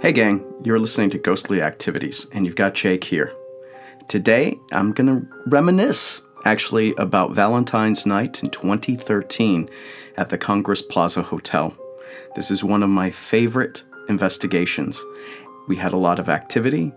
Hey, 0.00 0.12
gang, 0.12 0.42
you're 0.64 0.78
listening 0.78 1.10
to 1.10 1.18
Ghostly 1.18 1.60
Activities, 1.60 2.26
and 2.32 2.46
you've 2.46 2.56
got 2.56 2.72
Jake 2.72 3.04
here. 3.04 3.34
Today, 4.08 4.58
I'm 4.72 4.92
going 4.92 5.08
to 5.08 5.28
reminisce 5.44 6.22
actually 6.46 6.94
about 6.96 7.34
Valentine's 7.34 8.06
night 8.06 8.42
in 8.42 8.48
2013 8.48 9.68
at 10.16 10.30
the 10.30 10.38
Congress 10.38 10.80
Plaza 10.80 11.20
Hotel. 11.20 11.76
This 12.34 12.50
is 12.50 12.64
one 12.64 12.82
of 12.82 12.88
my 12.88 13.10
favorite 13.10 13.84
investigations. 14.08 15.04
We 15.68 15.76
had 15.76 15.92
a 15.92 15.98
lot 15.98 16.18
of 16.18 16.30
activity, 16.30 16.94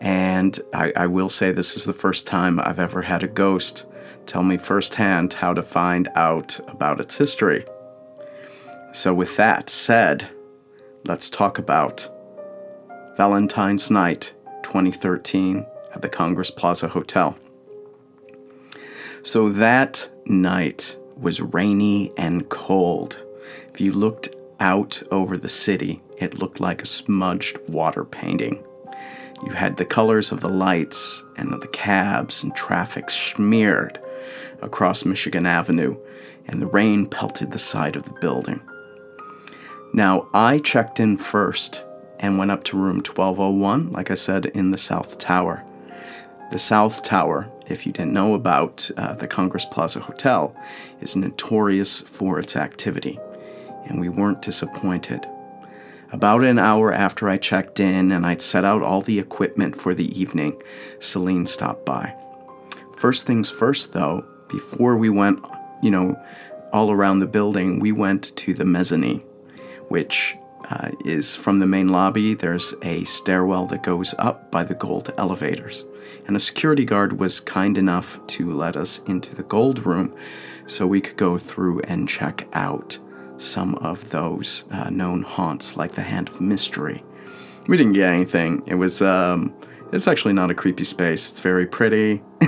and 0.00 0.58
I, 0.74 0.92
I 0.96 1.06
will 1.06 1.28
say 1.28 1.52
this 1.52 1.76
is 1.76 1.84
the 1.84 1.92
first 1.92 2.26
time 2.26 2.58
I've 2.58 2.80
ever 2.80 3.02
had 3.02 3.22
a 3.22 3.28
ghost 3.28 3.86
tell 4.26 4.42
me 4.42 4.56
firsthand 4.56 5.34
how 5.34 5.54
to 5.54 5.62
find 5.62 6.08
out 6.16 6.58
about 6.66 7.00
its 7.00 7.16
history. 7.16 7.64
So, 8.90 9.14
with 9.14 9.36
that 9.36 9.70
said, 9.70 10.28
let's 11.04 11.30
talk 11.30 11.56
about 11.56 12.08
Valentine's 13.20 13.90
Night 13.90 14.32
2013 14.62 15.66
at 15.94 16.00
the 16.00 16.08
Congress 16.08 16.50
Plaza 16.50 16.88
Hotel. 16.88 17.36
So 19.22 19.50
that 19.50 20.08
night 20.24 20.96
was 21.18 21.42
rainy 21.42 22.14
and 22.16 22.48
cold. 22.48 23.22
If 23.74 23.78
you 23.78 23.92
looked 23.92 24.30
out 24.58 25.02
over 25.10 25.36
the 25.36 25.50
city, 25.50 26.00
it 26.16 26.38
looked 26.38 26.60
like 26.60 26.80
a 26.80 26.86
smudged 26.86 27.58
water 27.68 28.06
painting. 28.06 28.64
You 29.44 29.52
had 29.52 29.76
the 29.76 29.84
colors 29.84 30.32
of 30.32 30.40
the 30.40 30.48
lights 30.48 31.22
and 31.36 31.52
of 31.52 31.60
the 31.60 31.68
cabs 31.68 32.42
and 32.42 32.56
traffic 32.56 33.10
smeared 33.10 33.98
across 34.62 35.04
Michigan 35.04 35.44
Avenue, 35.44 35.98
and 36.46 36.62
the 36.62 36.68
rain 36.68 37.04
pelted 37.04 37.52
the 37.52 37.58
side 37.58 37.96
of 37.96 38.04
the 38.04 38.18
building. 38.22 38.62
Now, 39.92 40.26
I 40.32 40.56
checked 40.56 41.00
in 41.00 41.18
first 41.18 41.84
and 42.20 42.38
went 42.38 42.50
up 42.50 42.62
to 42.64 42.76
room 42.76 42.96
1201, 42.96 43.90
like 43.90 44.10
I 44.10 44.14
said, 44.14 44.46
in 44.46 44.70
the 44.70 44.78
South 44.78 45.18
Tower. 45.18 45.64
The 46.52 46.58
South 46.58 47.02
Tower, 47.02 47.50
if 47.66 47.86
you 47.86 47.92
didn't 47.92 48.12
know 48.12 48.34
about 48.34 48.90
uh, 48.96 49.14
the 49.14 49.26
Congress 49.26 49.64
Plaza 49.64 50.00
Hotel, 50.00 50.54
is 51.00 51.16
notorious 51.16 52.02
for 52.02 52.38
its 52.38 52.56
activity, 52.56 53.18
and 53.86 53.98
we 53.98 54.08
weren't 54.08 54.42
disappointed. 54.42 55.26
About 56.12 56.44
an 56.44 56.58
hour 56.58 56.92
after 56.92 57.28
I 57.28 57.38
checked 57.38 57.80
in 57.80 58.10
and 58.10 58.26
I'd 58.26 58.42
set 58.42 58.64
out 58.64 58.82
all 58.82 59.00
the 59.00 59.18
equipment 59.18 59.76
for 59.76 59.94
the 59.94 60.20
evening, 60.20 60.60
Celine 60.98 61.46
stopped 61.46 61.86
by. 61.86 62.14
First 62.96 63.26
things 63.26 63.48
first, 63.48 63.92
though, 63.92 64.26
before 64.48 64.96
we 64.96 65.08
went, 65.08 65.38
you 65.82 65.90
know, 65.90 66.20
all 66.72 66.90
around 66.90 67.20
the 67.20 67.26
building, 67.26 67.78
we 67.78 67.92
went 67.92 68.36
to 68.36 68.54
the 68.54 68.64
mezzanine, 68.64 69.22
which 69.88 70.36
uh, 70.68 70.90
is 71.04 71.34
from 71.36 71.58
the 71.58 71.66
main 71.66 71.88
lobby. 71.88 72.34
There's 72.34 72.74
a 72.82 73.04
stairwell 73.04 73.66
that 73.66 73.82
goes 73.82 74.14
up 74.18 74.50
by 74.50 74.64
the 74.64 74.74
gold 74.74 75.12
elevators. 75.16 75.84
And 76.26 76.36
a 76.36 76.40
security 76.40 76.84
guard 76.84 77.18
was 77.18 77.40
kind 77.40 77.78
enough 77.78 78.24
to 78.28 78.52
let 78.52 78.76
us 78.76 79.00
into 79.04 79.34
the 79.34 79.42
gold 79.42 79.86
room 79.86 80.14
so 80.66 80.86
we 80.86 81.00
could 81.00 81.16
go 81.16 81.38
through 81.38 81.80
and 81.80 82.08
check 82.08 82.46
out 82.52 82.98
some 83.36 83.74
of 83.76 84.10
those 84.10 84.64
uh, 84.70 84.90
known 84.90 85.22
haunts, 85.22 85.76
like 85.76 85.92
the 85.92 86.02
Hand 86.02 86.28
of 86.28 86.40
Mystery. 86.40 87.02
We 87.66 87.76
didn't 87.76 87.94
get 87.94 88.12
anything. 88.12 88.62
It 88.66 88.74
was, 88.74 89.02
um, 89.02 89.54
it's 89.92 90.06
actually 90.06 90.34
not 90.34 90.50
a 90.50 90.54
creepy 90.54 90.84
space. 90.84 91.30
It's 91.30 91.40
very 91.40 91.66
pretty. 91.66 92.22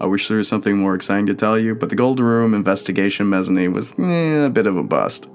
I 0.00 0.06
wish 0.06 0.28
there 0.28 0.36
was 0.36 0.48
something 0.48 0.76
more 0.76 0.94
exciting 0.94 1.26
to 1.26 1.34
tell 1.34 1.58
you, 1.58 1.74
but 1.74 1.88
the 1.88 1.96
Gold 1.96 2.20
Room 2.20 2.52
investigation 2.52 3.28
mezzanine 3.28 3.72
was 3.72 3.94
eh, 3.98 4.44
a 4.44 4.50
bit 4.50 4.66
of 4.66 4.76
a 4.76 4.82
bust. 4.82 5.28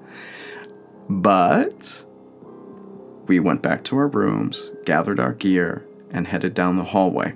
But 1.09 2.05
we 3.27 3.39
went 3.39 3.61
back 3.63 3.83
to 3.85 3.97
our 3.97 4.07
rooms, 4.07 4.71
gathered 4.85 5.19
our 5.19 5.33
gear, 5.33 5.85
and 6.11 6.27
headed 6.27 6.53
down 6.53 6.75
the 6.75 6.83
hallway. 6.85 7.35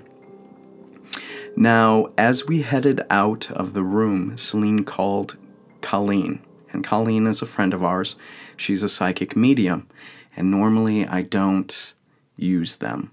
Now, 1.56 2.08
as 2.18 2.46
we 2.46 2.62
headed 2.62 3.02
out 3.10 3.50
of 3.50 3.74
the 3.74 3.82
room, 3.82 4.36
Celine 4.36 4.84
called 4.84 5.36
Colleen. 5.80 6.40
And 6.72 6.82
Colleen 6.82 7.26
is 7.26 7.42
a 7.42 7.46
friend 7.46 7.72
of 7.72 7.84
ours. 7.84 8.16
She's 8.56 8.82
a 8.82 8.88
psychic 8.88 9.36
medium. 9.36 9.88
And 10.36 10.50
normally 10.50 11.06
I 11.06 11.22
don't 11.22 11.94
use 12.36 12.76
them. 12.76 13.12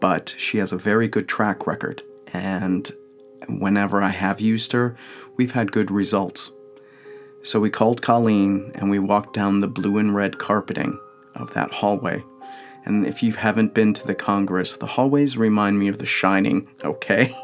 But 0.00 0.34
she 0.38 0.58
has 0.58 0.72
a 0.72 0.78
very 0.78 1.08
good 1.08 1.28
track 1.28 1.66
record. 1.66 2.02
And 2.32 2.90
whenever 3.48 4.00
I 4.02 4.10
have 4.10 4.40
used 4.40 4.70
her, 4.72 4.96
we've 5.36 5.52
had 5.52 5.72
good 5.72 5.90
results. 5.90 6.52
So 7.44 7.58
we 7.58 7.70
called 7.70 8.02
Colleen 8.02 8.70
and 8.76 8.88
we 8.88 9.00
walked 9.00 9.34
down 9.34 9.60
the 9.60 9.68
blue 9.68 9.98
and 9.98 10.14
red 10.14 10.38
carpeting 10.38 11.00
of 11.34 11.52
that 11.54 11.72
hallway. 11.72 12.24
And 12.84 13.04
if 13.04 13.22
you 13.22 13.32
haven't 13.32 13.74
been 13.74 13.92
to 13.94 14.06
the 14.06 14.14
Congress, 14.14 14.76
the 14.76 14.86
hallways 14.86 15.36
remind 15.36 15.78
me 15.78 15.88
of 15.88 15.98
The 15.98 16.06
Shining, 16.06 16.68
okay? 16.84 17.34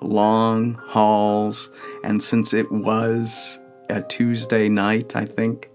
Long 0.00 0.74
halls. 0.74 1.70
And 2.04 2.22
since 2.22 2.54
it 2.54 2.70
was 2.70 3.58
a 3.88 4.02
Tuesday 4.02 4.68
night, 4.68 5.16
I 5.16 5.24
think, 5.24 5.70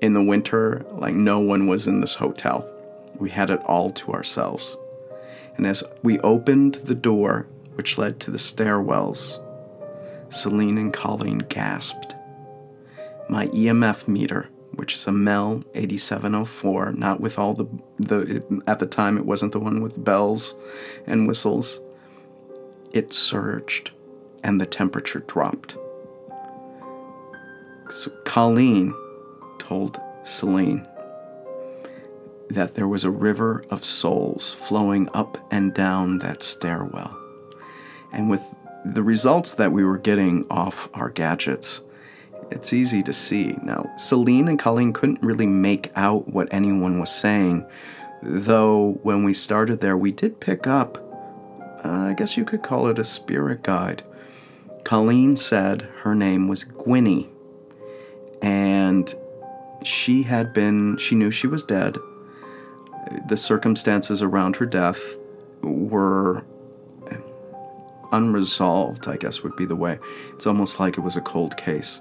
in 0.00 0.14
the 0.14 0.22
winter, 0.22 0.84
like 0.90 1.14
no 1.14 1.40
one 1.40 1.66
was 1.66 1.86
in 1.86 2.00
this 2.00 2.16
hotel. 2.16 2.68
We 3.16 3.30
had 3.30 3.50
it 3.50 3.60
all 3.64 3.90
to 3.92 4.12
ourselves. 4.12 4.76
And 5.56 5.66
as 5.66 5.84
we 6.02 6.18
opened 6.20 6.76
the 6.76 6.96
door, 6.96 7.46
which 7.74 7.96
led 7.96 8.18
to 8.20 8.32
the 8.32 8.38
stairwells, 8.38 9.40
Celine 10.30 10.78
and 10.78 10.92
Colleen 10.92 11.38
gasped 11.38 12.13
my 13.28 13.46
EMF 13.48 14.08
meter, 14.08 14.48
which 14.74 14.94
is 14.94 15.06
a 15.06 15.12
Mel 15.12 15.62
8704, 15.74 16.92
not 16.92 17.20
with 17.20 17.38
all 17.38 17.54
the 17.54 17.66
the 17.98 18.62
at 18.66 18.78
the 18.78 18.86
time 18.86 19.16
it 19.16 19.26
wasn't 19.26 19.52
the 19.52 19.60
one 19.60 19.82
with 19.82 20.02
bells 20.02 20.54
and 21.06 21.26
whistles. 21.26 21.80
It 22.92 23.12
surged 23.12 23.90
and 24.42 24.60
the 24.60 24.66
temperature 24.66 25.20
dropped. 25.20 25.76
So 27.90 28.10
Colleen 28.24 28.94
told 29.58 30.00
Celine 30.22 30.86
that 32.50 32.74
there 32.74 32.88
was 32.88 33.04
a 33.04 33.10
river 33.10 33.64
of 33.70 33.84
souls 33.84 34.52
flowing 34.52 35.08
up 35.14 35.38
and 35.50 35.74
down 35.74 36.18
that 36.18 36.42
stairwell. 36.42 37.16
And 38.12 38.30
with 38.30 38.42
the 38.84 39.02
results 39.02 39.54
that 39.54 39.72
we 39.72 39.84
were 39.84 39.98
getting 39.98 40.46
off 40.50 40.88
our 40.94 41.08
gadgets, 41.08 41.80
it's 42.54 42.72
easy 42.72 43.02
to 43.02 43.12
see. 43.12 43.56
Now, 43.62 43.90
Celine 43.96 44.48
and 44.48 44.58
Colleen 44.58 44.92
couldn't 44.92 45.22
really 45.22 45.46
make 45.46 45.90
out 45.96 46.28
what 46.28 46.48
anyone 46.52 47.00
was 47.00 47.10
saying, 47.10 47.66
though 48.22 48.92
when 49.02 49.24
we 49.24 49.34
started 49.34 49.80
there, 49.80 49.96
we 49.96 50.12
did 50.12 50.40
pick 50.40 50.66
up, 50.66 50.98
uh, 51.84 51.88
I 51.88 52.14
guess 52.14 52.36
you 52.36 52.44
could 52.44 52.62
call 52.62 52.86
it 52.86 52.98
a 52.98 53.04
spirit 53.04 53.62
guide. 53.62 54.04
Colleen 54.84 55.36
said 55.36 55.82
her 56.02 56.14
name 56.14 56.46
was 56.46 56.64
Gwynny, 56.64 57.28
and 58.40 59.14
she 59.82 60.22
had 60.22 60.52
been, 60.52 60.96
she 60.96 61.14
knew 61.14 61.30
she 61.30 61.46
was 61.46 61.64
dead. 61.64 61.98
The 63.26 63.36
circumstances 63.36 64.22
around 64.22 64.56
her 64.56 64.66
death 64.66 65.16
were 65.62 66.44
unresolved, 68.12 69.08
I 69.08 69.16
guess 69.16 69.42
would 69.42 69.56
be 69.56 69.66
the 69.66 69.76
way. 69.76 69.98
It's 70.34 70.46
almost 70.46 70.78
like 70.78 70.96
it 70.96 71.00
was 71.00 71.16
a 71.16 71.20
cold 71.20 71.56
case. 71.56 72.00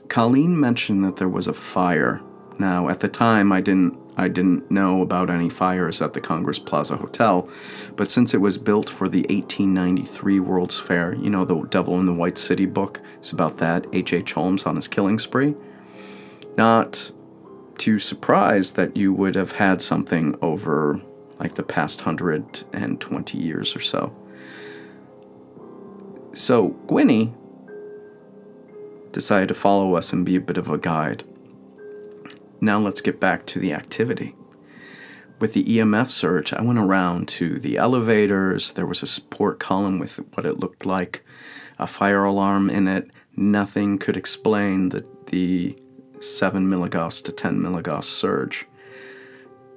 Colleen 0.00 0.58
mentioned 0.58 1.04
that 1.04 1.16
there 1.16 1.28
was 1.28 1.48
a 1.48 1.54
fire. 1.54 2.20
Now, 2.58 2.88
at 2.88 3.00
the 3.00 3.08
time, 3.08 3.52
I 3.52 3.60
didn't 3.60 3.98
I 4.16 4.28
didn't 4.28 4.70
know 4.70 5.02
about 5.02 5.28
any 5.28 5.48
fires 5.48 6.00
at 6.00 6.12
the 6.12 6.20
Congress 6.20 6.60
Plaza 6.60 6.96
Hotel, 6.96 7.48
but 7.96 8.12
since 8.12 8.32
it 8.32 8.40
was 8.40 8.58
built 8.58 8.88
for 8.88 9.08
the 9.08 9.22
1893 9.22 10.38
World's 10.38 10.78
Fair, 10.78 11.16
you 11.16 11.28
know, 11.28 11.44
the 11.44 11.62
Devil 11.62 11.98
in 11.98 12.06
the 12.06 12.12
White 12.12 12.38
City 12.38 12.66
book, 12.66 13.00
it's 13.18 13.32
about 13.32 13.58
that, 13.58 13.86
H.H. 13.92 14.34
Holmes 14.34 14.66
on 14.66 14.76
his 14.76 14.86
killing 14.86 15.18
spree. 15.18 15.56
Not 16.56 17.10
too 17.76 17.98
surprised 17.98 18.76
that 18.76 18.96
you 18.96 19.12
would 19.12 19.34
have 19.34 19.52
had 19.52 19.82
something 19.82 20.36
over 20.40 21.00
like 21.40 21.56
the 21.56 21.64
past 21.64 22.06
120 22.06 23.38
years 23.38 23.74
or 23.74 23.80
so. 23.80 24.14
So, 26.32 26.70
Gwynny 26.86 27.34
decided 29.14 29.48
to 29.48 29.54
follow 29.54 29.94
us 29.94 30.12
and 30.12 30.26
be 30.26 30.36
a 30.36 30.40
bit 30.40 30.58
of 30.58 30.68
a 30.68 30.76
guide. 30.76 31.24
Now 32.60 32.78
let's 32.78 33.00
get 33.00 33.20
back 33.20 33.46
to 33.46 33.58
the 33.58 33.72
activity. 33.72 34.34
With 35.38 35.54
the 35.54 35.64
EMF 35.64 36.10
surge, 36.10 36.52
I 36.52 36.62
went 36.62 36.78
around 36.78 37.28
to 37.28 37.58
the 37.58 37.76
elevators. 37.76 38.72
There 38.72 38.86
was 38.86 39.02
a 39.02 39.06
support 39.06 39.58
column 39.58 39.98
with 39.98 40.16
what 40.34 40.44
it 40.44 40.58
looked 40.58 40.84
like 40.84 41.24
a 41.78 41.86
fire 41.86 42.24
alarm 42.24 42.70
in 42.70 42.88
it. 42.88 43.10
Nothing 43.36 43.98
could 43.98 44.16
explain 44.16 44.90
the, 44.90 45.06
the 45.26 45.78
7 46.20 46.68
milligauss 46.68 47.22
to 47.24 47.32
10 47.32 47.58
milligauss 47.58 48.04
surge. 48.04 48.66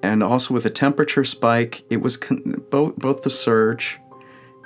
And 0.04 0.22
also 0.22 0.54
with 0.54 0.66
a 0.66 0.70
temperature 0.70 1.24
spike, 1.24 1.84
it 1.90 1.98
was 1.98 2.18
con- 2.18 2.64
both, 2.70 2.96
both 2.98 3.24
the 3.24 3.30
surge 3.30 4.00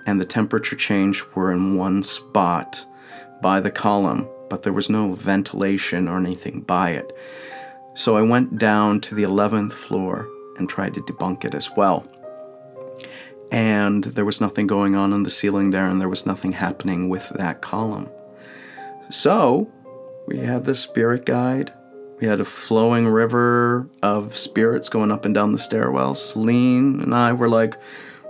and 0.06 0.20
the 0.20 0.26
temperature 0.26 0.76
change 0.76 1.24
were 1.36 1.52
in 1.52 1.78
one 1.78 2.04
spot 2.04 2.86
by 3.42 3.60
the 3.60 3.72
column 3.72 4.28
but 4.52 4.64
there 4.64 4.74
was 4.74 4.90
no 4.90 5.14
ventilation 5.14 6.10
or 6.10 6.18
anything 6.18 6.60
by 6.60 6.90
it. 6.90 7.16
So 7.94 8.18
I 8.18 8.22
went 8.22 8.58
down 8.58 9.00
to 9.00 9.16
the 9.16 9.24
11th 9.24 9.72
floor 9.72 10.28
and 10.58 10.68
tried 10.68 10.94
to 10.96 11.00
debunk 11.00 11.46
it 11.46 11.56
as 11.56 11.72
well. 11.78 12.06
And 13.50 14.04
there 14.04 14.26
was 14.26 14.42
nothing 14.42 14.68
going 14.68 14.94
on 14.94 15.14
in 15.14 15.24
the 15.24 15.32
ceiling 15.32 15.72
there, 15.72 15.86
and 15.86 16.02
there 16.02 16.10
was 16.10 16.26
nothing 16.26 16.52
happening 16.52 17.08
with 17.08 17.30
that 17.30 17.62
column. 17.62 18.10
So 19.10 19.72
we 20.28 20.40
had 20.40 20.66
the 20.66 20.76
spirit 20.76 21.26
guide. 21.26 21.72
We 22.20 22.28
had 22.28 22.42
a 22.42 22.46
flowing 22.46 23.08
river 23.08 23.88
of 24.04 24.36
spirits 24.36 24.90
going 24.90 25.14
up 25.14 25.24
and 25.24 25.34
down 25.34 25.54
the 25.54 25.58
stairwell. 25.58 26.16
Celine 26.16 27.00
and 27.00 27.16
I 27.16 27.32
were 27.32 27.50
like, 27.50 27.78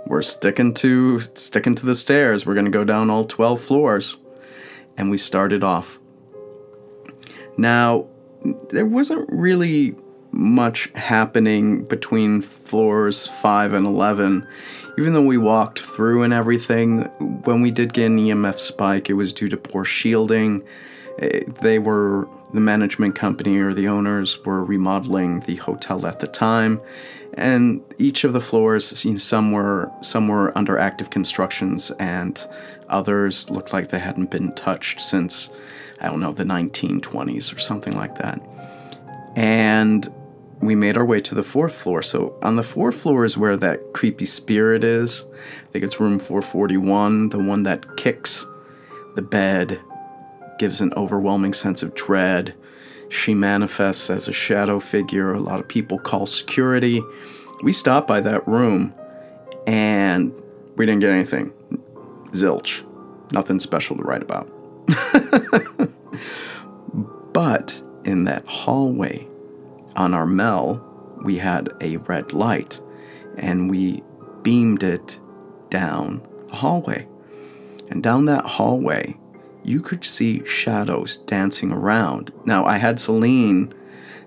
we're 0.06 0.22
sticking 0.22 0.72
to 0.74 1.18
sticking 1.18 1.74
to 1.74 1.86
the 1.86 1.96
stairs. 1.96 2.46
We're 2.46 2.54
to 2.54 2.70
go 2.70 2.84
down 2.84 3.10
all 3.10 3.24
12 3.24 3.60
floors. 3.60 4.18
And 4.96 5.10
we 5.10 5.18
started 5.18 5.64
off. 5.64 5.98
Now, 7.56 8.06
there 8.70 8.86
wasn't 8.86 9.28
really 9.32 9.94
much 10.32 10.90
happening 10.94 11.84
between 11.84 12.40
floors 12.40 13.26
5 13.26 13.74
and 13.74 13.86
11. 13.86 14.46
Even 14.98 15.12
though 15.12 15.26
we 15.26 15.38
walked 15.38 15.80
through 15.80 16.22
and 16.22 16.32
everything, 16.32 17.02
when 17.44 17.60
we 17.60 17.70
did 17.70 17.92
get 17.92 18.06
an 18.06 18.18
EMF 18.18 18.58
spike, 18.58 19.08
it 19.08 19.14
was 19.14 19.32
due 19.32 19.48
to 19.48 19.56
poor 19.56 19.84
shielding. 19.84 20.62
Eh, 21.18 21.44
they 21.60 21.78
were, 21.78 22.28
the 22.52 22.60
management 22.60 23.14
company 23.14 23.58
or 23.58 23.72
the 23.72 23.88
owners 23.88 24.42
were 24.44 24.64
remodeling 24.64 25.40
the 25.40 25.56
hotel 25.56 26.06
at 26.06 26.20
the 26.20 26.26
time. 26.26 26.80
And 27.34 27.82
each 27.98 28.24
of 28.24 28.32
the 28.34 28.40
floors, 28.40 29.04
you 29.04 29.12
know, 29.12 29.18
some 29.18 29.52
were 29.52 29.90
some 30.02 30.28
were 30.28 30.56
under 30.56 30.76
active 30.76 31.08
constructions, 31.08 31.90
and 31.92 32.46
others 32.90 33.48
looked 33.48 33.72
like 33.72 33.88
they 33.88 33.98
hadn't 33.98 34.30
been 34.30 34.54
touched 34.54 35.00
since 35.00 35.48
I 36.02 36.06
don't 36.06 36.20
know 36.20 36.32
the 36.32 36.44
1920s 36.44 37.54
or 37.54 37.58
something 37.58 37.96
like 37.96 38.16
that. 38.18 38.42
And 39.36 40.12
we 40.60 40.74
made 40.74 40.96
our 40.96 41.04
way 41.04 41.20
to 41.20 41.34
the 41.34 41.42
fourth 41.42 41.74
floor. 41.74 42.02
So 42.02 42.36
on 42.42 42.56
the 42.56 42.62
fourth 42.62 42.96
floor 42.96 43.24
is 43.24 43.38
where 43.38 43.56
that 43.56 43.92
creepy 43.92 44.26
spirit 44.26 44.84
is. 44.84 45.24
I 45.34 45.70
think 45.70 45.84
it's 45.84 46.00
room 46.00 46.18
441, 46.18 47.30
the 47.30 47.38
one 47.38 47.62
that 47.62 47.96
kicks 47.96 48.44
the 49.14 49.22
bed, 49.22 49.80
gives 50.58 50.80
an 50.80 50.92
overwhelming 50.96 51.52
sense 51.52 51.82
of 51.82 51.94
dread. 51.94 52.54
She 53.08 53.34
manifests 53.34 54.10
as 54.10 54.26
a 54.26 54.32
shadow 54.32 54.80
figure. 54.80 55.32
A 55.32 55.40
lot 55.40 55.60
of 55.60 55.68
people 55.68 55.98
call 55.98 56.26
security. 56.26 57.02
We 57.62 57.72
stopped 57.72 58.08
by 58.08 58.20
that 58.20 58.46
room 58.48 58.94
and 59.66 60.32
we 60.76 60.86
didn't 60.86 61.00
get 61.00 61.10
anything. 61.10 61.52
Zilch. 62.30 62.84
Nothing 63.32 63.60
special 63.60 63.96
to 63.96 64.02
write 64.02 64.22
about. 64.22 64.50
but 67.44 67.82
in 68.04 68.22
that 68.22 68.46
hallway 68.46 69.26
on 69.96 70.14
our 70.14 70.26
Mel, 70.26 70.80
we 71.24 71.38
had 71.38 71.68
a 71.80 71.96
red 71.96 72.32
light 72.32 72.80
and 73.36 73.68
we 73.68 74.00
beamed 74.44 74.84
it 74.84 75.18
down 75.68 76.24
the 76.46 76.54
hallway. 76.54 77.04
And 77.90 78.00
down 78.00 78.26
that 78.26 78.44
hallway, 78.44 79.16
you 79.64 79.80
could 79.82 80.04
see 80.04 80.46
shadows 80.46 81.16
dancing 81.16 81.72
around. 81.72 82.32
Now, 82.44 82.64
I 82.64 82.76
had 82.76 83.00
Celine 83.00 83.74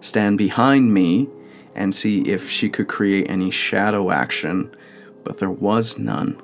stand 0.02 0.38
behind 0.38 0.94
me 0.94 1.30
and 1.74 1.96
see 1.96 2.20
if 2.24 2.50
she 2.50 2.68
could 2.68 2.90
create 2.90 3.32
any 3.32 3.50
shadow 3.50 4.12
action, 4.12 4.76
but 5.24 5.40
there 5.40 5.50
was 5.50 5.98
none. 5.98 6.42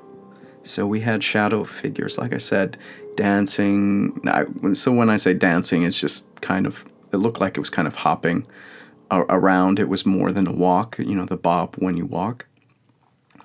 So 0.62 0.86
we 0.86 1.00
had 1.00 1.22
shadow 1.22 1.64
figures, 1.64 2.16
like 2.16 2.32
I 2.32 2.38
said, 2.38 2.78
dancing. 3.16 4.20
So 4.74 4.92
when 4.92 5.10
I 5.10 5.16
say 5.16 5.34
dancing, 5.34 5.82
it's 5.82 6.00
just 6.00 6.26
kind 6.40 6.66
of, 6.66 6.86
it 7.12 7.18
looked 7.18 7.40
like 7.40 7.56
it 7.56 7.60
was 7.60 7.70
kind 7.70 7.88
of 7.88 7.96
hopping 7.96 8.46
around. 9.10 9.78
It 9.78 9.88
was 9.88 10.06
more 10.06 10.32
than 10.32 10.46
a 10.46 10.52
walk, 10.52 10.98
you 10.98 11.14
know, 11.14 11.26
the 11.26 11.36
bob 11.36 11.76
when 11.76 11.96
you 11.96 12.06
walk. 12.06 12.46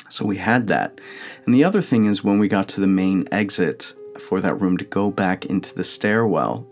So 0.10 0.26
we 0.26 0.38
had 0.38 0.68
that. 0.68 1.02
And 1.46 1.54
the 1.54 1.66
other 1.66 1.82
thing 1.82 2.06
is 2.06 2.24
when 2.24 2.40
we 2.40 2.48
got 2.48 2.70
to 2.70 2.82
the 2.82 2.88
main 2.88 3.28
exit 3.32 3.94
for 4.18 4.40
that 4.42 4.56
room 4.56 4.78
to 4.78 4.86
go 4.86 5.12
back 5.12 5.46
into 5.46 5.76
the 5.76 5.84
stairwell, 5.84 6.66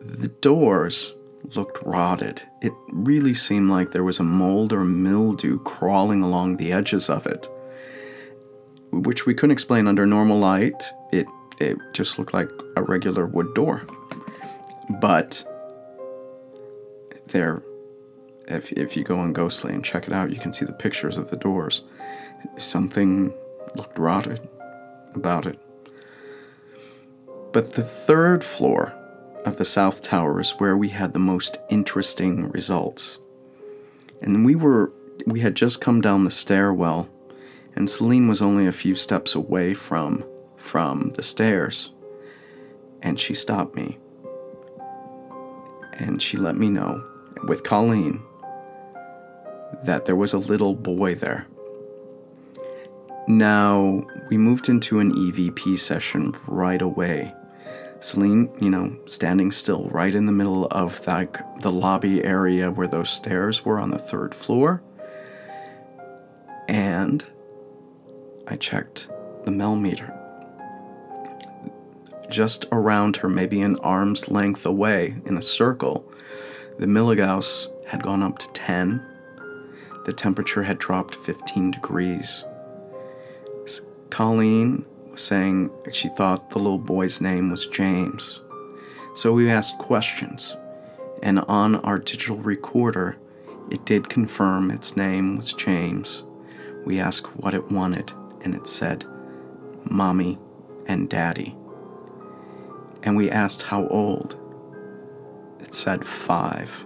the 0.00 0.28
doors 0.28 1.12
looked 1.56 1.82
rotted. 1.84 2.42
It 2.62 2.72
really 2.88 3.34
seemed 3.34 3.68
like 3.68 3.90
there 3.90 4.04
was 4.04 4.20
a 4.20 4.24
mold 4.24 4.72
or 4.72 4.84
mildew 4.84 5.58
crawling 5.60 6.22
along 6.22 6.56
the 6.56 6.72
edges 6.72 7.10
of 7.10 7.26
it, 7.26 7.48
which 8.92 9.26
we 9.26 9.34
couldn't 9.34 9.50
explain 9.50 9.88
under 9.88 10.06
normal 10.06 10.38
light. 10.38 10.92
It 11.58 11.78
just 11.92 12.18
looked 12.18 12.34
like 12.34 12.50
a 12.76 12.82
regular 12.82 13.26
wood 13.26 13.54
door. 13.54 13.86
But 15.00 15.44
there, 17.28 17.62
if, 18.48 18.72
if 18.72 18.96
you 18.96 19.04
go 19.04 19.18
on 19.18 19.32
Ghostly 19.32 19.72
and 19.72 19.84
check 19.84 20.06
it 20.06 20.12
out, 20.12 20.30
you 20.30 20.38
can 20.38 20.52
see 20.52 20.64
the 20.64 20.72
pictures 20.72 21.16
of 21.16 21.30
the 21.30 21.36
doors. 21.36 21.82
Something 22.58 23.32
looked 23.74 23.98
rotted 23.98 24.46
about 25.14 25.46
it. 25.46 25.58
But 27.52 27.74
the 27.74 27.82
third 27.82 28.44
floor 28.44 28.92
of 29.44 29.56
the 29.56 29.64
South 29.64 30.00
Tower 30.00 30.40
is 30.40 30.52
where 30.58 30.76
we 30.76 30.88
had 30.88 31.12
the 31.12 31.18
most 31.18 31.58
interesting 31.70 32.50
results. 32.50 33.18
And 34.20 34.44
we 34.44 34.54
were 34.54 34.92
we 35.26 35.40
had 35.40 35.54
just 35.54 35.80
come 35.80 36.00
down 36.00 36.24
the 36.24 36.30
stairwell, 36.30 37.08
and 37.76 37.88
Celine 37.88 38.26
was 38.26 38.42
only 38.42 38.66
a 38.66 38.72
few 38.72 38.94
steps 38.94 39.34
away 39.34 39.72
from 39.72 40.24
from 40.64 41.10
the 41.10 41.22
stairs. 41.22 41.90
And 43.02 43.20
she 43.20 43.34
stopped 43.34 43.76
me. 43.76 43.98
And 45.92 46.20
she 46.20 46.38
let 46.38 46.56
me 46.56 46.70
know 46.70 47.04
with 47.46 47.62
Colleen 47.62 48.22
that 49.84 50.06
there 50.06 50.16
was 50.16 50.32
a 50.32 50.38
little 50.38 50.74
boy 50.74 51.14
there. 51.14 51.46
Now, 53.28 54.02
we 54.30 54.38
moved 54.38 54.68
into 54.68 54.98
an 54.98 55.12
EVP 55.12 55.78
session 55.78 56.34
right 56.46 56.80
away. 56.80 57.32
Celine, 58.00 58.50
you 58.60 58.70
know, 58.70 58.96
standing 59.06 59.50
still 59.50 59.84
right 59.90 60.14
in 60.14 60.24
the 60.24 60.32
middle 60.32 60.66
of 60.66 61.06
like 61.06 61.38
the 61.60 61.70
lobby 61.70 62.24
area 62.24 62.70
where 62.70 62.88
those 62.88 63.10
stairs 63.10 63.64
were 63.64 63.78
on 63.78 63.90
the 63.90 63.98
third 63.98 64.34
floor. 64.34 64.82
And 66.68 67.24
I 68.48 68.56
checked 68.56 69.08
the 69.44 69.50
Mel 69.50 69.76
meter. 69.76 70.23
Just 72.34 72.66
around 72.72 73.18
her, 73.18 73.28
maybe 73.28 73.60
an 73.60 73.76
arm's 73.76 74.28
length 74.28 74.66
away 74.66 75.14
in 75.24 75.36
a 75.36 75.42
circle, 75.42 76.04
the 76.80 76.86
milligauss 76.86 77.68
had 77.86 78.02
gone 78.02 78.24
up 78.24 78.40
to 78.40 78.50
10. 78.50 79.06
The 80.04 80.12
temperature 80.12 80.64
had 80.64 80.80
dropped 80.80 81.14
15 81.14 81.70
degrees. 81.70 82.42
Colleen 84.10 84.84
was 85.12 85.20
saying 85.20 85.70
she 85.92 86.08
thought 86.08 86.50
the 86.50 86.58
little 86.58 86.76
boy's 86.76 87.20
name 87.20 87.50
was 87.50 87.66
James. 87.66 88.40
So 89.14 89.32
we 89.32 89.48
asked 89.48 89.78
questions, 89.78 90.56
and 91.22 91.38
on 91.46 91.76
our 91.76 92.00
digital 92.00 92.38
recorder, 92.38 93.16
it 93.70 93.84
did 93.84 94.08
confirm 94.08 94.72
its 94.72 94.96
name 94.96 95.36
was 95.36 95.52
James. 95.52 96.24
We 96.84 96.98
asked 96.98 97.36
what 97.36 97.54
it 97.54 97.70
wanted, 97.70 98.12
and 98.40 98.56
it 98.56 98.66
said, 98.66 99.04
Mommy 99.88 100.40
and 100.86 101.08
Daddy. 101.08 101.56
And 103.04 103.16
we 103.16 103.30
asked 103.30 103.62
how 103.62 103.86
old. 103.88 104.36
It 105.60 105.72
said 105.72 106.04
five. 106.04 106.84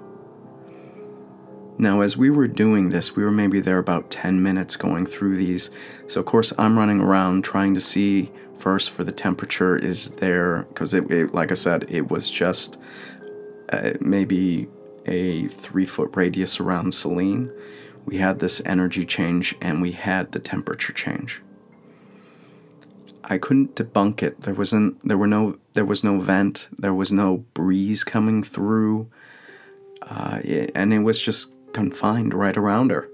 Now, 1.81 2.01
as 2.01 2.17
we 2.17 2.29
were 2.29 2.49
doing 2.49 2.89
this, 2.89 3.15
we 3.15 3.23
were 3.23 3.31
maybe 3.31 3.61
there 3.61 3.79
about 3.79 4.11
10 4.11 4.43
minutes 4.43 4.75
going 4.75 5.07
through 5.07 5.37
these. 5.37 5.71
So, 6.09 6.19
of 6.19 6.27
course, 6.27 6.53
I'm 6.59 6.77
running 6.77 7.01
around 7.01 7.45
trying 7.45 7.75
to 7.77 7.81
see 7.81 8.33
first 8.57 8.91
for 8.91 9.05
the 9.05 9.13
temperature 9.13 9.77
is 9.77 10.11
there, 10.13 10.65
because 10.65 10.93
it, 10.93 11.09
it, 11.09 11.33
like 11.33 11.53
I 11.53 11.55
said, 11.55 11.87
it 11.89 12.11
was 12.11 12.33
just 12.33 12.79
uh, 13.73 13.93
maybe 14.01 14.67
a 15.07 15.47
three 15.49 15.85
foot 15.85 16.11
radius 16.15 16.59
around 16.59 16.93
Celine. 16.93 17.53
We 18.05 18.19
had 18.19 18.41
this 18.41 18.61
energy 18.67 19.05
change 19.05 19.55
and 19.61 19.81
we 19.81 19.93
had 19.93 20.33
the 20.33 20.41
temperature 20.41 20.93
change. 20.93 21.43
I 23.25 23.39
couldn't 23.39 23.75
debunk 23.75 24.23
it. 24.23 24.41
There 24.43 24.55
wasn't 24.55 25.07
there 25.07 25.19
were 25.19 25.27
no 25.27 25.59
there 25.75 25.85
was 25.85 26.03
no 26.03 26.21
vent, 26.21 26.69
there 26.79 26.95
was 26.95 27.13
no 27.13 27.39
breeze 27.55 28.05
coming 28.05 28.43
through. 28.43 29.09
Uh, 30.03 30.41
and 30.75 30.95
it 30.95 31.01
was 31.01 31.21
just 31.21 31.53
confined 31.73 32.33
right 32.33 32.57
around 32.57 32.91
her. 32.91 33.09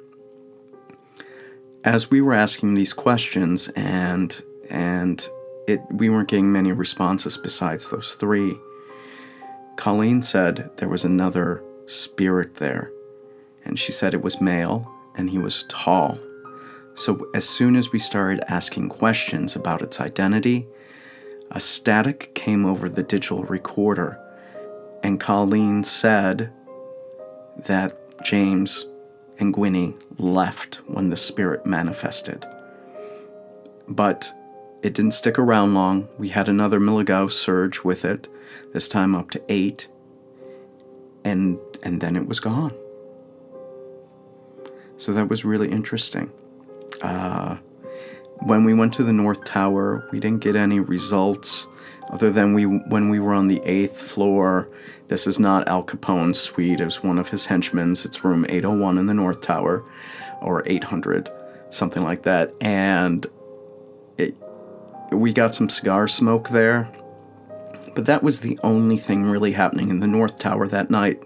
As 1.82 2.10
we 2.10 2.20
were 2.20 2.34
asking 2.34 2.74
these 2.74 2.92
questions 2.92 3.68
and 3.70 4.42
and 4.70 5.28
it 5.66 5.80
we 5.90 6.08
weren't 6.08 6.28
getting 6.28 6.52
many 6.52 6.72
responses 6.72 7.36
besides 7.36 7.90
those 7.90 8.14
three, 8.14 8.56
Colleen 9.76 10.22
said 10.22 10.70
there 10.76 10.88
was 10.88 11.04
another 11.04 11.62
spirit 11.86 12.56
there, 12.56 12.90
and 13.64 13.78
she 13.78 13.92
said 13.92 14.14
it 14.14 14.22
was 14.22 14.40
male 14.40 14.90
and 15.16 15.30
he 15.30 15.38
was 15.38 15.64
tall. 15.68 16.18
So 16.94 17.28
as 17.34 17.48
soon 17.48 17.74
as 17.76 17.92
we 17.92 17.98
started 17.98 18.44
asking 18.48 18.88
questions 18.88 19.56
about 19.56 19.82
its 19.82 20.00
identity, 20.00 20.66
a 21.50 21.60
static 21.60 22.34
came 22.34 22.64
over 22.64 22.88
the 22.88 23.02
digital 23.02 23.44
recorder, 23.44 24.18
and 25.02 25.20
Colleen 25.20 25.84
said 25.84 26.52
that 27.56 27.92
James 28.24 28.86
and 29.38 29.52
Gwynnie 29.52 30.00
left 30.18 30.76
when 30.86 31.10
the 31.10 31.16
spirit 31.16 31.66
manifested. 31.66 32.46
But 33.88 34.32
it 34.82 34.94
didn't 34.94 35.12
stick 35.12 35.38
around 35.38 35.74
long. 35.74 36.08
We 36.18 36.28
had 36.28 36.48
another 36.48 36.78
milligauss 36.78 37.32
surge 37.32 37.82
with 37.82 38.04
it, 38.04 38.28
this 38.72 38.88
time 38.88 39.14
up 39.14 39.30
to 39.30 39.42
eight, 39.48 39.88
and 41.24 41.58
and 41.82 42.00
then 42.00 42.16
it 42.16 42.26
was 42.26 42.40
gone. 42.40 42.74
So 44.96 45.12
that 45.12 45.28
was 45.28 45.44
really 45.44 45.70
interesting. 45.70 46.30
Uh, 47.04 47.58
when 48.40 48.64
we 48.64 48.72
went 48.72 48.94
to 48.94 49.02
the 49.02 49.12
North 49.12 49.44
Tower, 49.44 50.08
we 50.10 50.18
didn't 50.18 50.40
get 50.40 50.56
any 50.56 50.80
results 50.80 51.66
other 52.10 52.30
than 52.30 52.54
we 52.54 52.64
when 52.64 53.10
we 53.10 53.20
were 53.20 53.34
on 53.34 53.48
the 53.48 53.60
eighth 53.64 53.98
floor. 53.98 54.70
This 55.08 55.26
is 55.26 55.38
not 55.38 55.68
Al 55.68 55.82
Capone's 55.82 56.40
suite. 56.40 56.80
It 56.80 56.84
was 56.84 57.02
one 57.02 57.18
of 57.18 57.28
his 57.28 57.46
henchmen's. 57.46 58.06
It's 58.06 58.24
room 58.24 58.46
801 58.48 58.96
in 58.96 59.06
the 59.06 59.12
North 59.12 59.42
Tower, 59.42 59.84
or 60.40 60.62
800, 60.64 61.28
something 61.68 62.02
like 62.02 62.22
that. 62.22 62.54
And 62.60 63.26
it, 64.16 64.34
we 65.12 65.34
got 65.34 65.54
some 65.54 65.68
cigar 65.68 66.08
smoke 66.08 66.48
there, 66.48 66.90
but 67.94 68.06
that 68.06 68.22
was 68.22 68.40
the 68.40 68.58
only 68.62 68.96
thing 68.96 69.24
really 69.24 69.52
happening 69.52 69.90
in 69.90 70.00
the 70.00 70.06
North 70.06 70.38
Tower 70.38 70.66
that 70.68 70.90
night. 70.90 71.22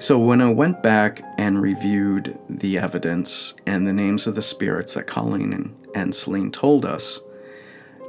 So 0.00 0.16
when 0.16 0.40
I 0.40 0.52
went 0.52 0.80
back 0.80 1.22
and 1.38 1.60
reviewed 1.60 2.38
the 2.48 2.78
evidence 2.78 3.54
and 3.66 3.84
the 3.84 3.92
names 3.92 4.28
of 4.28 4.36
the 4.36 4.42
spirits 4.42 4.94
that 4.94 5.08
Colleen 5.08 5.52
and, 5.52 5.74
and 5.92 6.14
Celine 6.14 6.52
told 6.52 6.84
us, 6.84 7.18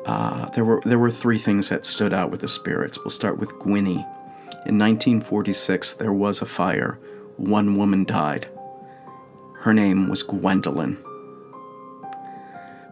uh, 0.06 0.50
there 0.50 0.64
were 0.64 0.82
there 0.86 1.00
were 1.00 1.10
three 1.10 1.40
things 1.40 1.70
that 1.70 1.86
stood 1.86 2.14
out 2.14 2.30
with 2.30 2.42
the 2.42 2.48
spirits. 2.48 3.00
We'll 3.00 3.10
start 3.10 3.40
with 3.40 3.54
Gwynnie. 3.54 4.06
In 4.66 4.78
1946, 4.78 5.94
there 5.94 6.14
was 6.14 6.42
a 6.42 6.46
fire. 6.46 7.00
One 7.38 7.76
woman 7.76 8.06
died. 8.06 8.48
Her 9.62 9.74
name 9.74 10.10
was 10.10 10.22
Gwendolyn. 10.22 10.96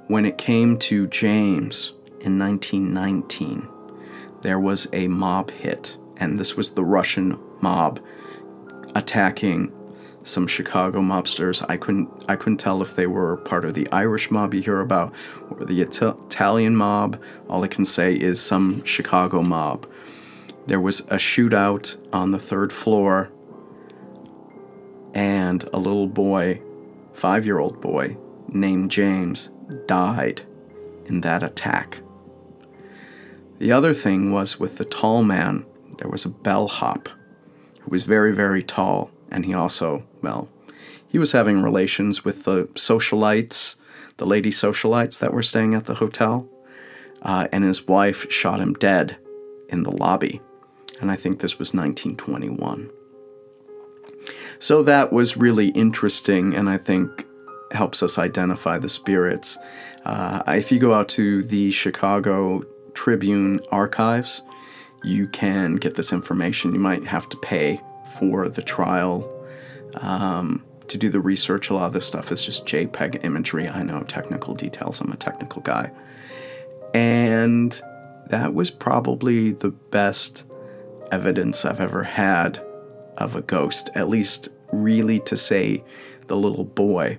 When 0.07 0.25
it 0.25 0.39
came 0.39 0.77
to 0.79 1.05
James 1.07 1.93
in 2.19 2.39
1919, 2.39 3.67
there 4.41 4.59
was 4.59 4.87
a 4.91 5.07
mob 5.07 5.51
hit, 5.51 5.97
and 6.17 6.37
this 6.37 6.57
was 6.57 6.71
the 6.71 6.83
Russian 6.83 7.39
mob 7.61 7.99
attacking 8.97 9.71
some 10.23 10.47
Chicago 10.47 10.99
mobsters. 10.99 11.65
I 11.69 11.77
couldn't 11.77 12.09
I 12.27 12.35
couldn't 12.35 12.57
tell 12.57 12.81
if 12.81 12.95
they 12.95 13.07
were 13.07 13.37
part 13.37 13.63
of 13.63 13.73
the 13.73 13.87
Irish 13.91 14.29
mob 14.29 14.53
you 14.53 14.61
hear 14.61 14.81
about 14.81 15.13
or 15.49 15.65
the 15.65 15.81
Italian 15.81 16.75
mob. 16.75 17.21
All 17.49 17.63
I 17.63 17.67
can 17.67 17.85
say 17.85 18.13
is 18.13 18.41
some 18.41 18.83
Chicago 18.83 19.41
mob. 19.41 19.87
There 20.65 20.81
was 20.81 21.01
a 21.01 21.15
shootout 21.15 21.95
on 22.11 22.31
the 22.31 22.39
third 22.39 22.73
floor, 22.73 23.31
and 25.13 25.63
a 25.71 25.77
little 25.77 26.07
boy, 26.07 26.61
five 27.13 27.45
year 27.45 27.59
old 27.59 27.79
boy, 27.79 28.17
named 28.49 28.91
James, 28.91 29.49
died 29.85 30.41
in 31.05 31.21
that 31.21 31.41
attack. 31.41 31.99
The 33.59 33.71
other 33.71 33.93
thing 33.93 34.31
was 34.31 34.59
with 34.59 34.77
the 34.77 34.85
tall 34.85 35.23
man, 35.23 35.65
there 35.99 36.09
was 36.09 36.25
a 36.25 36.29
bellhop 36.29 37.09
who 37.87 37.91
was 37.91 38.03
very, 38.03 38.33
very 38.33 38.61
tall, 38.61 39.11
and 39.31 39.45
he 39.45 39.53
also, 39.53 40.03
well, 40.21 40.49
he 41.07 41.17
was 41.17 41.31
having 41.31 41.61
relations 41.61 42.25
with 42.25 42.43
the 42.43 42.65
socialites, 42.73 43.75
the 44.17 44.25
lady 44.25 44.49
socialites 44.49 45.19
that 45.19 45.33
were 45.33 45.41
staying 45.41 45.73
at 45.73 45.85
the 45.85 45.95
hotel, 45.95 46.49
uh, 47.21 47.47
and 47.53 47.63
his 47.63 47.87
wife 47.87 48.29
shot 48.29 48.59
him 48.59 48.73
dead 48.73 49.15
in 49.69 49.83
the 49.83 49.91
lobby. 49.91 50.41
And 50.99 51.09
I 51.09 51.15
think 51.15 51.39
this 51.39 51.57
was 51.57 51.73
1921. 51.73 52.91
So 54.59 54.83
that 54.83 55.13
was 55.13 55.37
really 55.37 55.69
interesting, 55.69 56.53
and 56.53 56.69
I 56.69 56.77
think 56.77 57.25
helps 57.71 58.03
us 58.03 58.17
identify 58.17 58.79
the 58.79 58.89
spirits. 58.89 59.57
Uh, 60.03 60.43
if 60.47 60.73
you 60.73 60.79
go 60.79 60.93
out 60.93 61.07
to 61.09 61.41
the 61.43 61.71
Chicago 61.71 62.63
Tribune 62.93 63.61
archives, 63.71 64.41
you 65.03 65.27
can 65.27 65.75
get 65.75 65.95
this 65.95 66.11
information. 66.11 66.73
You 66.73 66.79
might 66.79 67.05
have 67.05 67.29
to 67.29 67.37
pay 67.37 67.81
for 68.17 68.49
the 68.49 68.61
trial 68.61 69.33
um, 69.95 70.63
to 70.87 70.97
do 70.97 71.09
the 71.09 71.19
research. 71.19 71.69
A 71.69 71.73
lot 71.73 71.85
of 71.87 71.93
this 71.93 72.05
stuff 72.05 72.31
is 72.31 72.43
just 72.43 72.65
JPEG 72.65 73.23
imagery. 73.23 73.67
I 73.67 73.83
know 73.83 74.03
technical 74.03 74.53
details, 74.53 75.01
I'm 75.01 75.11
a 75.11 75.17
technical 75.17 75.61
guy. 75.61 75.91
And 76.93 77.79
that 78.27 78.53
was 78.53 78.71
probably 78.71 79.51
the 79.51 79.69
best 79.69 80.45
evidence 81.11 81.65
I've 81.65 81.79
ever 81.79 82.03
had 82.03 82.63
of 83.17 83.35
a 83.35 83.41
ghost, 83.41 83.89
at 83.95 84.09
least 84.09 84.49
really 84.71 85.19
to 85.21 85.37
say 85.37 85.83
the 86.27 86.37
little 86.37 86.65
boy 86.65 87.17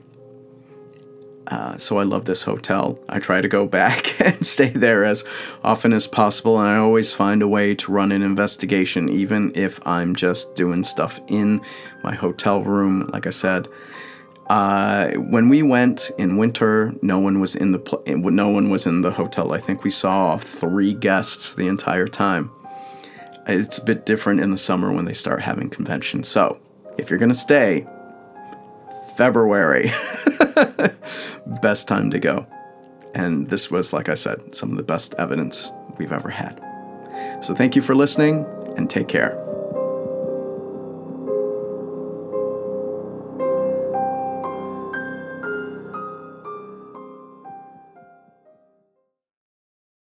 uh, 1.48 1.78
so 1.78 1.98
I 1.98 2.02
love 2.02 2.26
this 2.26 2.42
hotel. 2.42 2.98
I 3.08 3.18
try 3.18 3.40
to 3.40 3.48
go 3.48 3.66
back 3.66 4.20
and 4.24 4.44
stay 4.44 4.68
there 4.68 5.04
as 5.04 5.24
often 5.64 5.92
as 5.92 6.06
possible, 6.06 6.58
and 6.58 6.68
I 6.68 6.76
always 6.76 7.12
find 7.12 7.42
a 7.42 7.48
way 7.48 7.74
to 7.76 7.92
run 7.92 8.12
an 8.12 8.22
investigation, 8.22 9.08
even 9.08 9.52
if 9.54 9.84
I'm 9.86 10.14
just 10.14 10.54
doing 10.54 10.84
stuff 10.84 11.20
in 11.26 11.62
my 12.04 12.14
hotel 12.14 12.60
room. 12.62 13.08
Like 13.12 13.26
I 13.26 13.30
said, 13.30 13.66
uh, 14.50 15.12
when 15.12 15.48
we 15.48 15.62
went 15.62 16.10
in 16.18 16.36
winter, 16.36 16.94
no 17.00 17.18
one 17.18 17.40
was 17.40 17.56
in 17.56 17.72
the 17.72 17.78
pl- 17.78 18.02
no 18.06 18.50
one 18.50 18.68
was 18.68 18.86
in 18.86 19.00
the 19.00 19.12
hotel. 19.12 19.52
I 19.52 19.58
think 19.58 19.84
we 19.84 19.90
saw 19.90 20.36
three 20.36 20.92
guests 20.92 21.54
the 21.54 21.66
entire 21.66 22.06
time. 22.06 22.50
It's 23.46 23.78
a 23.78 23.84
bit 23.84 24.04
different 24.04 24.40
in 24.40 24.50
the 24.50 24.58
summer 24.58 24.92
when 24.92 25.06
they 25.06 25.14
start 25.14 25.40
having 25.40 25.70
conventions. 25.70 26.28
So 26.28 26.60
if 26.98 27.08
you're 27.08 27.18
gonna 27.18 27.32
stay, 27.32 27.86
February. 29.16 29.90
best 31.62 31.88
time 31.88 32.10
to 32.10 32.18
go. 32.18 32.46
And 33.14 33.48
this 33.48 33.70
was, 33.70 33.92
like 33.92 34.08
I 34.08 34.14
said, 34.14 34.54
some 34.54 34.70
of 34.70 34.76
the 34.76 34.82
best 34.82 35.14
evidence 35.18 35.72
we've 35.98 36.12
ever 36.12 36.28
had. 36.28 36.60
So 37.40 37.54
thank 37.54 37.74
you 37.74 37.82
for 37.82 37.94
listening 37.94 38.46
and 38.76 38.88
take 38.88 39.08
care. 39.08 39.47